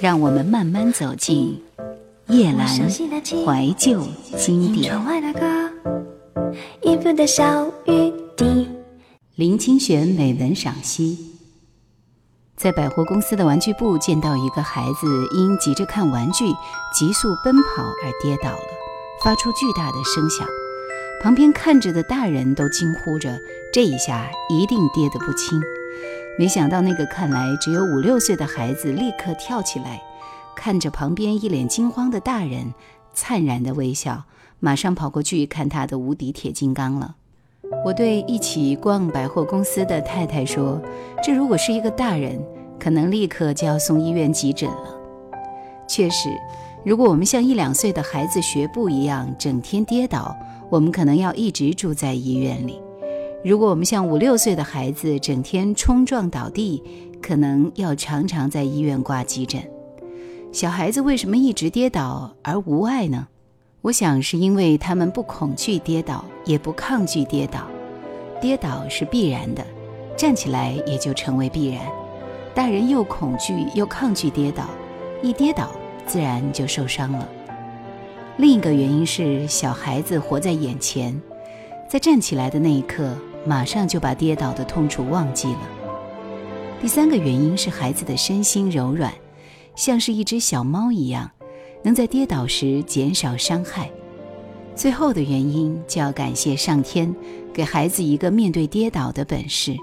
[0.00, 1.60] 让我们慢慢走进
[2.28, 4.00] 叶阑怀旧
[4.36, 4.94] 经典。
[9.34, 11.18] 林清玄美文赏析：
[12.56, 16.44] 在百货公司的玩具部见到一个孩子因急着看玩具，
[16.94, 18.58] 急速奔跑而跌倒了，
[19.22, 20.46] 发出巨大的声响。
[21.20, 23.36] 旁边看着的大人都惊呼着
[23.72, 25.60] ：“这一下一定跌得不轻。”
[26.38, 30.00] 没想到，那个看来只有五六岁的孩子立刻跳起来，
[30.54, 32.72] 看着旁边一脸惊慌的大人，
[33.12, 34.22] 灿然的微笑，
[34.60, 37.16] 马上跑过去看他的无敌铁金刚了。
[37.84, 40.80] 我对一起逛百货公司的太太说
[41.24, 42.40] ：“这如果是一个大人，
[42.78, 44.94] 可能立刻就要送医院急诊了。”
[45.88, 46.30] 确实，
[46.84, 50.36] 如果我们像一两岁的孩子学步一样整天跌倒，
[50.70, 52.80] 我们可能要一直住在医院里。
[53.48, 56.82] 如果我们像五六岁的孩子整天冲撞倒地，
[57.22, 59.58] 可能要常常在医院挂急诊。
[60.52, 63.26] 小孩子为什么一直跌倒而无碍呢？
[63.80, 67.66] 我想是因为他们不恐惧跌倒，也不抗拒跌倒。
[68.38, 69.64] 跌倒是必然的，
[70.14, 71.80] 站起来也就成为必然。
[72.54, 74.64] 大人又恐惧又抗拒跌倒，
[75.22, 75.70] 一跌倒
[76.06, 77.26] 自然就受伤了。
[78.36, 81.18] 另一个原因是小孩子活在眼前，
[81.88, 83.16] 在站起来的那一刻。
[83.44, 85.60] 马上就把跌倒的痛楚忘记了。
[86.80, 89.12] 第三个原因是孩子的身心柔软，
[89.74, 91.30] 像是一只小猫一样，
[91.82, 93.90] 能在跌倒时减少伤害。
[94.74, 97.12] 最后的原因就要感谢上天，
[97.52, 99.76] 给孩子一个面对跌倒的本事。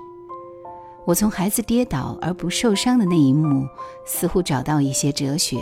[1.06, 3.68] 我从孩子跌倒而不受伤的那一幕，
[4.06, 5.58] 似乎找到一些哲学。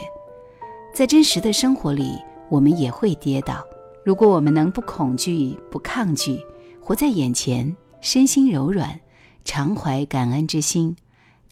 [0.93, 2.13] 在真实的生活里，
[2.49, 3.65] 我们也会跌倒。
[4.05, 6.39] 如果我们能不恐惧、不抗拒，
[6.79, 7.75] 活在眼前。
[8.03, 8.99] 身心柔软，
[9.45, 10.93] 常怀感恩之心，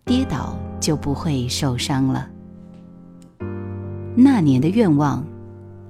[0.03, 2.27] 跌倒就不会受伤了。
[4.17, 5.25] 那年的愿望，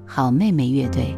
[0.05, 1.17] 好妹妹乐队。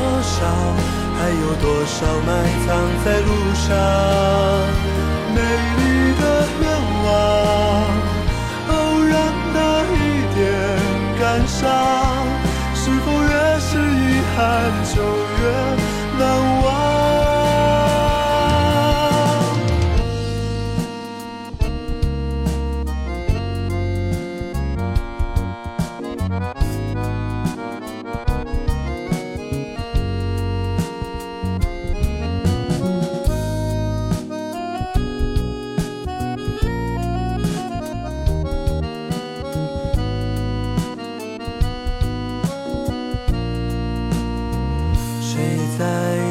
[1.61, 2.29] 多少埋
[2.65, 2.69] 藏
[3.05, 3.69] 在路上？
[5.33, 5.37] 美
[5.77, 5.79] 丽
[6.19, 6.23] 的
[6.59, 6.63] 愿
[7.05, 7.07] 望，
[8.69, 8.71] 偶
[9.03, 9.13] 然
[9.53, 9.57] 的
[9.93, 9.95] 一
[10.35, 10.39] 点
[11.19, 11.61] 感伤，
[12.73, 13.29] 是否越
[13.59, 14.37] 是遗憾
[14.93, 14.95] 就
[15.39, 15.41] 越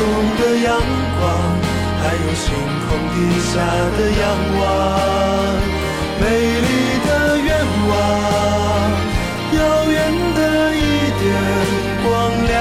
[0.00, 0.06] 中
[0.38, 0.68] 的阳
[1.20, 1.22] 光，
[2.00, 2.46] 还有星
[2.86, 3.16] 空底
[3.52, 3.52] 下
[3.98, 4.22] 的仰
[4.58, 4.62] 望，
[6.22, 6.24] 美
[6.64, 6.68] 丽
[7.06, 7.08] 的
[7.38, 7.48] 愿
[7.90, 7.92] 望，
[9.58, 9.60] 遥
[9.90, 9.94] 远
[10.34, 10.38] 的
[10.74, 10.78] 一
[11.20, 11.22] 点
[12.02, 12.08] 光
[12.46, 12.58] 亮，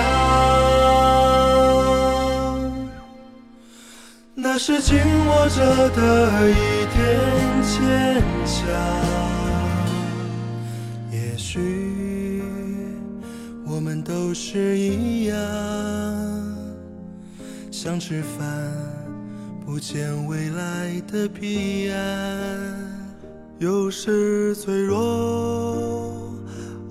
[4.36, 5.58] 那是紧握着
[5.92, 6.00] 的
[6.52, 6.54] 一
[6.94, 6.98] 点
[7.64, 7.74] 坚
[8.46, 8.52] 强。
[11.10, 12.44] 也许
[13.66, 15.38] 我们都是一样，
[17.82, 18.46] 想吃饭，
[19.66, 21.98] 不见未来的彼岸。
[23.58, 24.98] 有时脆弱，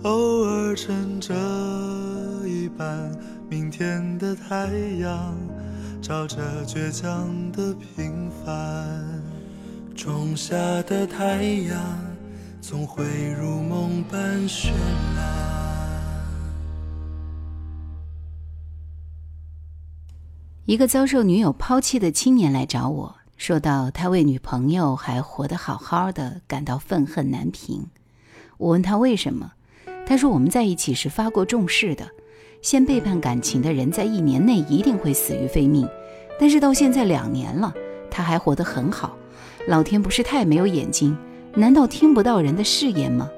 [0.05, 1.35] 偶尔撑着
[2.47, 3.13] 一半。
[3.51, 5.37] 明天的太阳，
[6.01, 9.05] 照着倔强的平凡。
[9.95, 11.79] 种下的太阳。
[12.63, 13.05] 总会
[13.39, 14.71] 如梦般绚
[15.15, 15.48] 烂。
[20.69, 27.87] 一个遭受女友抛弃的青年来找我说到：“他为女朋友还活得好好的，感到愤恨难平。”
[28.59, 29.53] 我问他为什么，
[30.07, 32.07] 他说：“我们在一起时发过重誓的，
[32.61, 35.89] 先背叛感情的人在一年内一定会死于非命，
[36.39, 37.73] 但是到现在两年了，
[38.11, 39.17] 他还活得很好，
[39.69, 41.17] 老天不是太没有眼睛？”
[41.57, 43.31] 难道听不到人的誓言吗？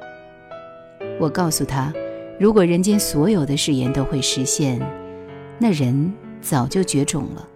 [1.21, 1.95] 我告诉他，
[2.41, 4.81] 如果人间所有的誓言都会实现，
[5.61, 7.47] 那人早就绝种了。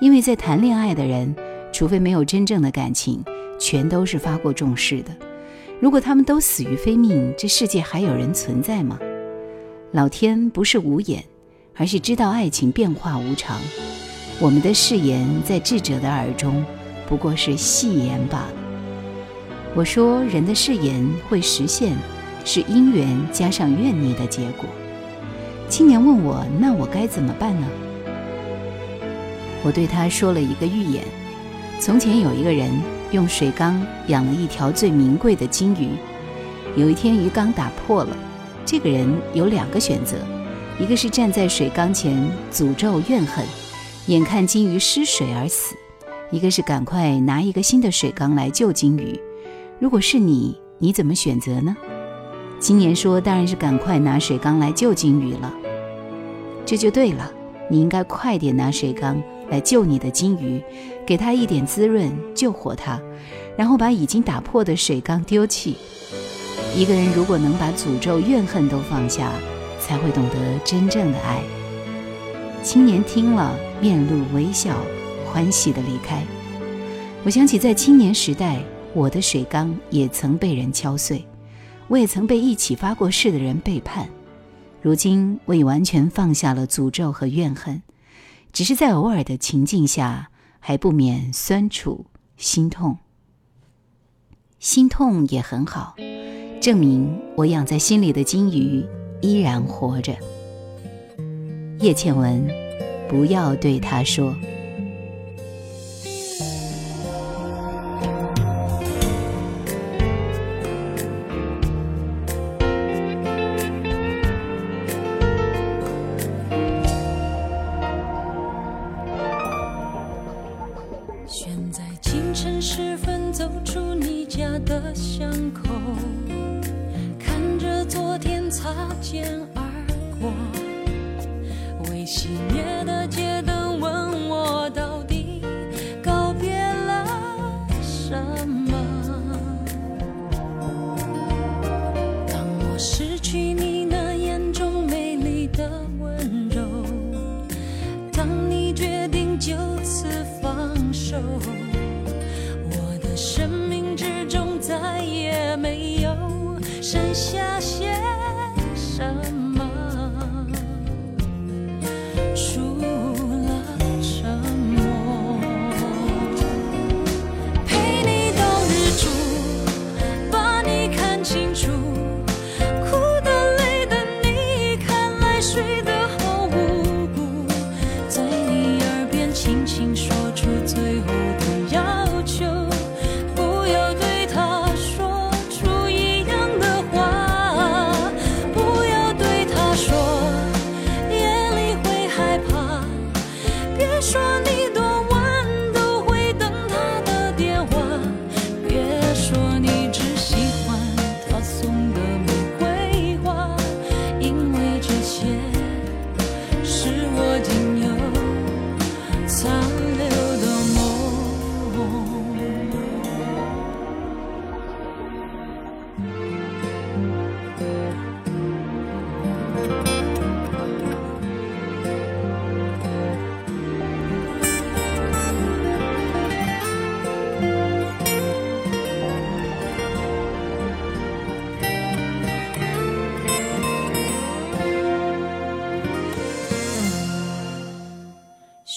[0.00, 1.34] 因为在谈恋爱的人，
[1.72, 3.22] 除非没有真正的感情，
[3.58, 5.10] 全都是发过重誓的。
[5.80, 8.98] 如果他们都死于非命，这世界还有人存在吗？
[9.92, 11.24] 老天不是无眼，
[11.76, 13.60] 而是知道爱情变化无常。
[14.40, 16.64] 我们的誓言在智者的耳中，
[17.08, 18.54] 不过是戏言罢了。
[19.74, 21.96] 我说，人的誓言会实现，
[22.44, 24.64] 是因缘加上怨孽的结果。
[25.68, 27.66] 青年问我：“那我该怎么办呢？”
[29.62, 31.04] 我对他说了一个寓言：
[31.78, 32.70] 从前有一个人
[33.12, 35.90] 用水缸养了一条最名贵的金鱼。
[36.76, 38.16] 有一天鱼缸打破了，
[38.64, 40.16] 这个人有两个选择：
[40.78, 42.16] 一个是站在水缸前
[42.50, 43.44] 诅咒怨恨，
[44.06, 45.74] 眼看金鱼失水而死；
[46.30, 49.20] 一个是赶快拿一个新的水缸来救金鱼。
[49.78, 51.76] 如果是你，你怎么选择呢？
[52.58, 55.52] 青年说：“当然是赶快拿水缸来救金鱼了。”
[56.64, 57.30] 这就对了，
[57.68, 59.20] 你应该快点拿水缸
[59.52, 60.60] 来救你的金鱼，
[61.06, 63.00] 给它一点滋润，救活它，
[63.56, 65.76] 然后把已经打破的水缸丢弃。
[66.74, 69.30] 一个人如果能把诅咒、怨恨都放下，
[69.78, 71.42] 才会懂得真正的爱。
[72.62, 74.74] 青年听了，面露微笑，
[75.26, 76.22] 欢喜地离开。
[77.22, 78.58] 我想起在青年时代。
[78.94, 81.24] 我的水缸也曾被人敲碎，
[81.88, 84.06] 我也曾被一起发过誓的人背叛。
[84.82, 87.80] 如今我已完全放下了诅咒和怨恨，
[88.52, 92.06] 只是在偶尔的情境下，还不免酸楚、
[92.36, 92.98] 心痛。
[94.58, 95.96] 心痛也很好，
[96.60, 98.86] 证明我养在心里的金鱼
[99.20, 100.14] 依然活着。
[101.80, 102.46] 叶倩文，
[103.08, 104.36] 不要对他说。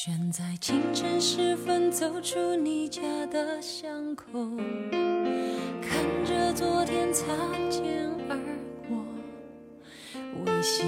[0.05, 4.27] 选在清晨时分走出你家的巷口，
[5.81, 7.25] 看着昨天擦
[7.71, 8.37] 肩而
[8.87, 9.03] 过，
[10.45, 10.83] 未熄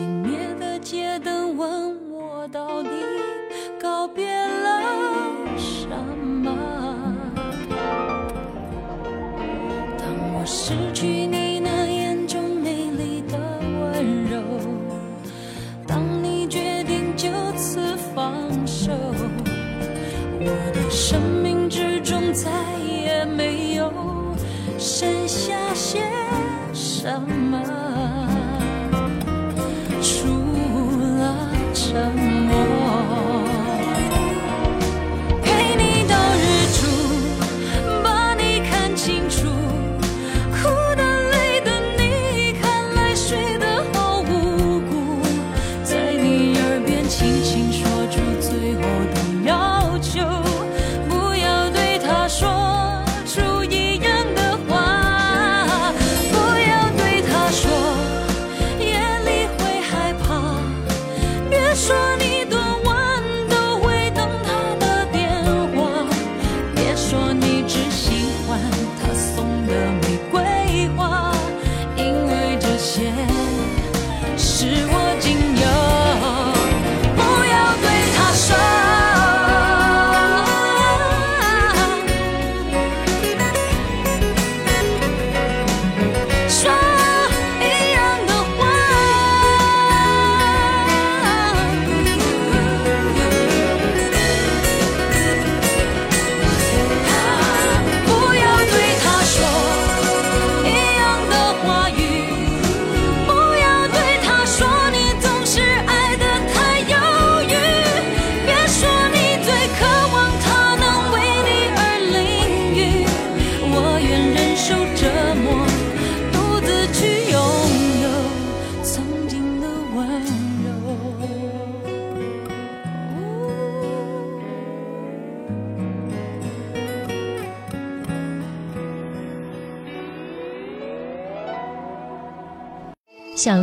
[27.07, 27.46] 什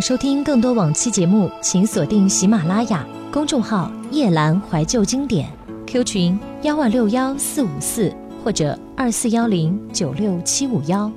[0.05, 5.51] 收听更多往期节目，请锁定喜马拉雅公众号“夜阑怀旧经典
[5.87, 11.11] ”，Q 群幺二六幺四五四或者二四幺零九六七五幺。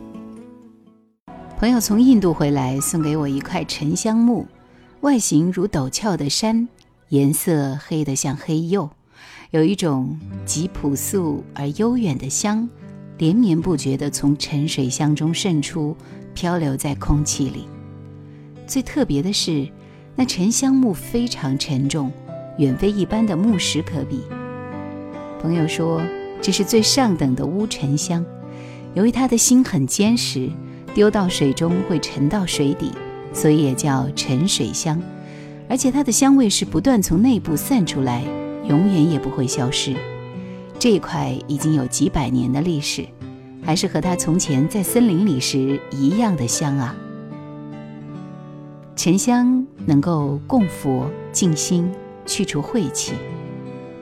[1.59, 4.47] 朋友从印度回来，送给我一块沉香木，
[5.01, 6.69] 外形如陡峭的山，
[7.09, 8.89] 颜色黑得像黑釉，
[9.51, 12.69] 有一种极朴素而悠远的香，
[13.17, 15.93] 连绵不绝地从沉水香中渗出，
[16.33, 17.67] 漂流在空气里。
[18.67, 19.65] 最特别的是，
[20.13, 22.11] 那沉香木非常沉重，
[22.57, 24.23] 远非一般的木石可比。
[25.41, 26.01] 朋友说，
[26.41, 28.25] 这是最上等的乌沉香，
[28.93, 30.49] 由于它的心很坚实，
[30.93, 32.91] 丢到水中会沉到水底，
[33.31, 35.01] 所以也叫沉水香。
[35.69, 38.21] 而且它的香味是不断从内部散出来，
[38.67, 39.95] 永远也不会消失。
[40.77, 43.05] 这一块已经有几百年的历史，
[43.63, 46.93] 还是和它从前在森林里时一样的香啊。
[48.97, 51.87] 沉香能够供佛、静心、
[52.25, 53.13] 去除晦气，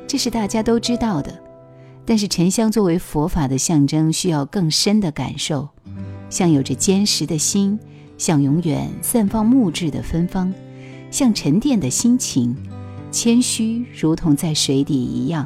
[0.07, 1.37] 这是大家都知道的。
[2.05, 5.67] 但是沉香作为佛法的象征，需要更深的感受，
[6.29, 7.77] 像有着坚实的心，
[8.17, 10.53] 像永远散放木质的芬芳，
[11.11, 12.55] 像沉淀的心情，
[13.11, 15.45] 谦虚如同在水底一样。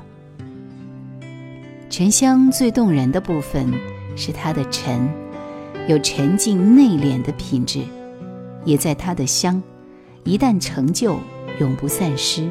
[1.90, 3.74] 沉香最动人的部分
[4.16, 5.10] 是它的沉，
[5.88, 7.82] 有沉静内敛的品质。
[8.66, 9.62] 也在它的香，
[10.24, 11.20] 一旦成就，
[11.60, 12.50] 永不散失。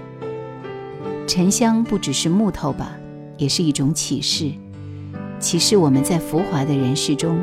[1.26, 2.96] 沉香不只是木头吧，
[3.36, 4.50] 也是一种启示，
[5.38, 7.38] 启示我们在浮华的人世中，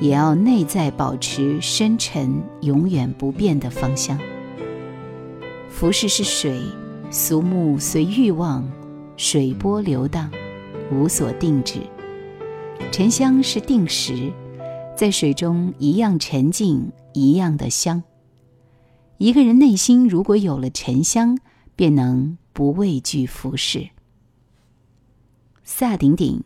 [0.00, 4.18] 也要内在保持深沉、永远不变的芳香。
[5.70, 6.60] 浮世是水，
[7.10, 8.68] 俗木随欲望，
[9.16, 10.30] 水波流荡，
[10.92, 11.80] 无所定止。
[12.90, 14.30] 沉香是定时，
[14.94, 16.92] 在水中一样沉静。
[17.14, 18.02] 一样的香。
[19.18, 21.38] 一个人内心如果有了沉香，
[21.76, 23.90] 便能不畏惧浮世。
[25.62, 26.42] 萨顶顶，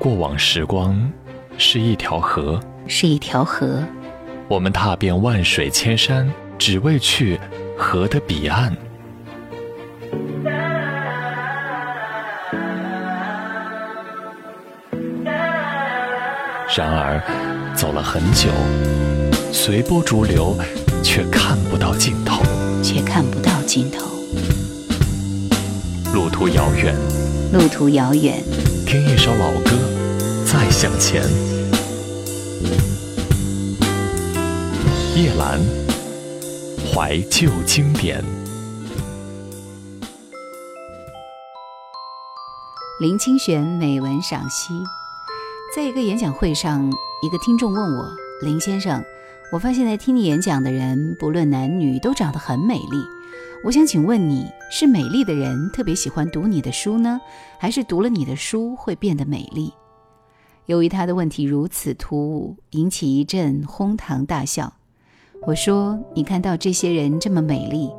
[0.04, 1.10] 过往时光
[1.58, 3.82] 是一条河，是一条河。
[4.50, 7.40] 我们踏遍万水千山，只为去
[7.78, 8.76] 河的彼岸。
[16.76, 17.24] 然而，
[17.74, 18.50] 走了很久，
[19.54, 20.54] 随波逐流，
[21.02, 22.44] 却看不到尽头。
[22.84, 24.12] 却看不到尽头。
[26.14, 26.94] 路途遥远，
[27.54, 28.44] 路途遥远，
[28.94, 29.72] 听一首老歌，
[30.46, 31.24] 再向前。
[35.16, 35.60] 叶阑
[36.94, 38.24] 怀旧经典。
[43.00, 44.72] 林清玄美文赏析，
[45.76, 46.88] 在一个演讲会上，
[47.24, 49.04] 一个听众问我：“林先生，
[49.52, 53.04] 我发现在听你演讲的人，不论男女，都长得很美丽。
[53.64, 57.22] 我想请问你是美丽的人特别喜欢读你的书呢，
[57.58, 59.72] 还是读了你的书会变得美丽？”
[60.68, 64.72] 由于他的问题如此突兀，引起一阵哄堂大笑。
[65.46, 67.92] 我说：“你看到这些人这么美丽，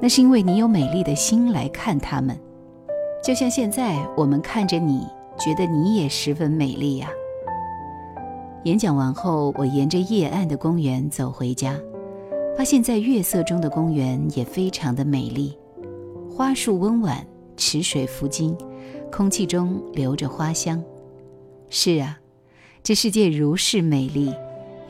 [0.00, 2.38] 那是因为你有美丽的心来看他们。”
[3.24, 5.06] 就像现在我们看着你，
[5.38, 7.08] 觉得你也十分美丽呀。
[8.64, 11.76] 演讲完后，我沿着夜暗的公园走回家，
[12.56, 15.56] 发现在月色中的公园也非常的美丽，
[16.30, 18.54] 花树温婉，池水浮金，
[19.10, 20.82] 空气中留着花香。
[21.70, 22.20] 是啊，
[22.82, 24.34] 这世界如是美丽，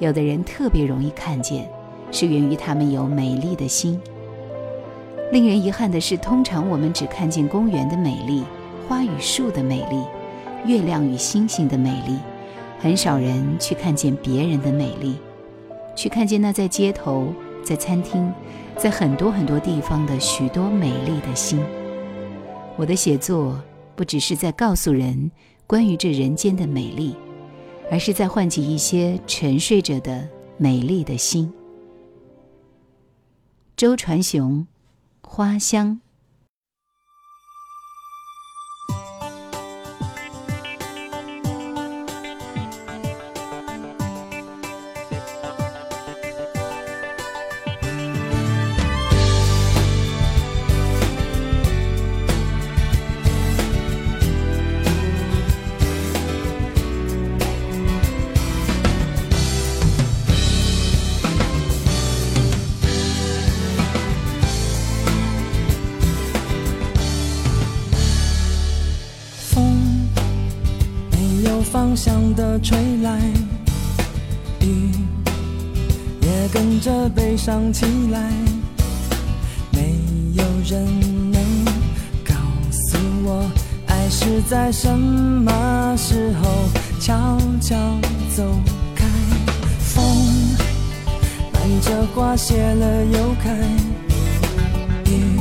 [0.01, 1.71] 有的人特别容易看见，
[2.11, 3.99] 是源于他们有美丽的心。
[5.31, 8.43] 令人遗憾的是，通常我们只看见公园的美丽、
[8.89, 10.03] 花与树的美丽、
[10.67, 12.19] 月亮与星星的美丽，
[12.81, 15.17] 很少人去看见别人的美丽，
[15.95, 17.33] 去看见那在街头、
[17.65, 18.33] 在餐厅、
[18.77, 21.61] 在很多很多地方的许多美丽的心。
[22.77, 23.59] 我的写作
[23.97, 25.31] 不只是在告诉人
[25.67, 27.17] 关于这人间的美丽，
[27.91, 31.53] 而是在唤起一些沉睡着的美丽的心。
[33.77, 34.67] 周传雄。
[35.23, 36.02] 花香。
[76.83, 78.21] 着悲伤起来。
[79.71, 79.95] 没
[80.35, 80.85] 有人
[81.31, 81.41] 能
[82.25, 82.35] 告
[82.73, 83.49] 诉我，
[83.87, 86.51] 爱是在什么时候
[86.99, 87.77] 悄悄
[88.35, 88.43] 走
[88.97, 89.07] 开。
[89.79, 90.05] 风
[91.53, 93.55] 伴着花谢了又开，
[95.09, 95.39] 雨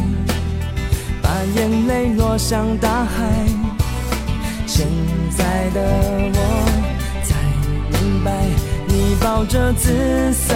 [1.23, 3.23] 把眼泪落向大海。
[4.67, 4.87] 现
[5.35, 5.81] 在的
[6.35, 6.40] 我，
[9.33, 10.53] 抱着紫色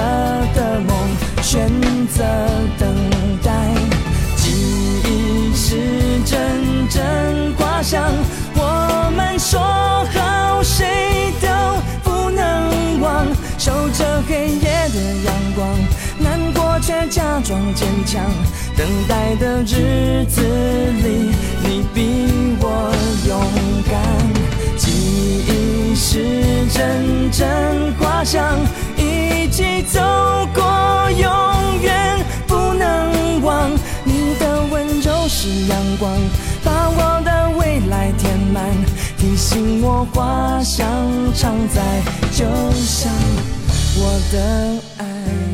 [0.54, 0.98] 的梦，
[1.42, 1.70] 选
[2.08, 2.26] 择
[2.78, 2.94] 等
[3.42, 3.52] 待。
[4.36, 4.52] 记
[5.06, 5.78] 忆是
[6.26, 6.36] 阵
[6.90, 8.04] 阵花香，
[8.54, 9.62] 我们说
[10.14, 11.48] 好谁都
[12.04, 13.26] 不能忘，
[13.58, 15.70] 守着黑夜的阳光，
[16.20, 18.22] 难过却假装坚强。
[18.76, 21.32] 等待的日子里，
[21.64, 22.28] 你比
[22.60, 22.94] 我
[23.26, 23.40] 勇
[23.90, 24.35] 敢。
[24.86, 28.56] 记忆是阵阵花香，
[28.96, 30.00] 一起走
[30.54, 33.72] 过，永远不能忘。
[34.04, 36.12] 你的温柔是阳光，
[36.64, 38.64] 把我的未来填满，
[39.18, 40.88] 提醒我花香
[41.34, 41.82] 常在，
[42.32, 42.46] 就
[42.76, 43.12] 像
[43.98, 45.45] 我的爱。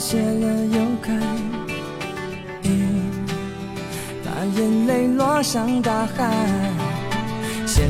[0.00, 1.12] 谢了又开，
[4.24, 6.34] 把眼泪落向大海。
[7.66, 7.86] 现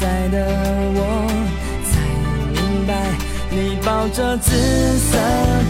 [0.00, 0.44] 在的
[0.96, 1.00] 我
[1.86, 1.92] 才
[2.52, 2.92] 明白，
[3.48, 4.50] 你抱着紫
[4.98, 5.16] 色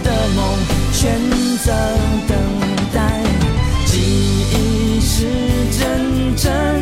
[0.02, 0.59] 的梦，
[0.94, 1.12] 选
[1.59, 1.70] 择
[2.26, 2.38] 等
[2.94, 3.22] 待。
[3.85, 4.00] 记
[4.50, 5.26] 忆是
[5.78, 6.81] 阵阵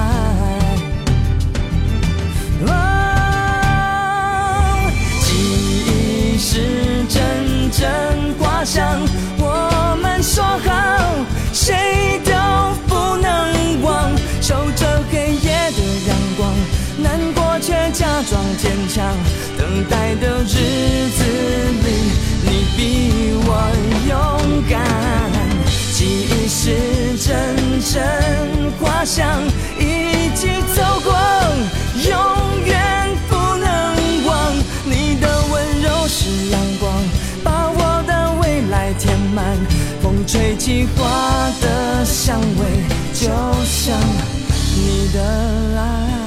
[7.81, 7.89] 阵
[8.37, 9.01] 花香，
[9.39, 12.31] 我们说好，谁都
[12.87, 14.11] 不能忘。
[14.39, 16.53] 守着黑夜的阳光，
[17.01, 19.03] 难过却假装坚强。
[19.57, 21.23] 等待的日子
[21.81, 21.87] 里，
[22.43, 23.49] 你比我
[24.07, 24.79] 勇敢。
[25.91, 29.41] 记忆是阵阵花香，
[40.31, 43.27] 吹起花的香味，就
[43.65, 43.99] 像
[44.77, 45.19] 你的
[45.77, 46.20] 爱。